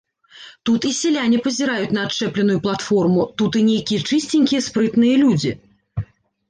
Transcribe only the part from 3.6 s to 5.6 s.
і нейкія чысценькія спрытныя людзі.